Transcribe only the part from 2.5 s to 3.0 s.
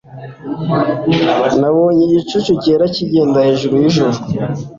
cyera